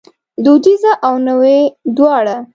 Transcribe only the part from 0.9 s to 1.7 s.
او نوې